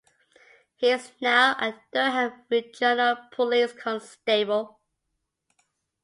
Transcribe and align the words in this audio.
He 0.77 0.89
is 0.89 1.11
now 1.21 1.51
a 1.59 1.79
Durham 1.93 2.33
Regional 2.49 3.17
Police 3.31 3.71
Constable. 3.73 4.79